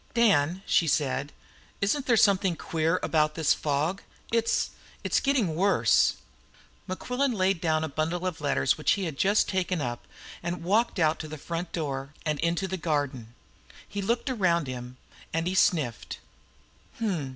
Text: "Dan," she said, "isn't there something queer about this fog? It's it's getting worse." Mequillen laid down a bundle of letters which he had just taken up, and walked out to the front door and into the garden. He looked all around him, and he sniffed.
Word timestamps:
"Dan," 0.15 0.63
she 0.65 0.87
said, 0.87 1.31
"isn't 1.79 2.07
there 2.07 2.17
something 2.17 2.55
queer 2.55 2.99
about 3.03 3.35
this 3.35 3.53
fog? 3.53 4.01
It's 4.33 4.71
it's 5.03 5.19
getting 5.19 5.55
worse." 5.55 6.15
Mequillen 6.89 7.33
laid 7.35 7.61
down 7.61 7.83
a 7.83 7.87
bundle 7.87 8.25
of 8.25 8.41
letters 8.41 8.79
which 8.79 8.93
he 8.93 9.03
had 9.05 9.15
just 9.15 9.47
taken 9.47 9.79
up, 9.79 10.07
and 10.41 10.63
walked 10.63 10.97
out 10.97 11.19
to 11.19 11.27
the 11.27 11.37
front 11.37 11.71
door 11.71 12.15
and 12.25 12.39
into 12.39 12.67
the 12.67 12.77
garden. 12.77 13.35
He 13.87 14.01
looked 14.01 14.27
all 14.31 14.37
around 14.37 14.65
him, 14.65 14.97
and 15.35 15.45
he 15.45 15.53
sniffed. 15.53 16.17